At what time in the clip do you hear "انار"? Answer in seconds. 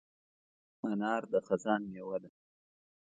0.89-1.21